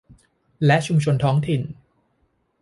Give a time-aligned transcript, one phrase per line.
[0.65, 1.61] และชุมชนท้องถิ่น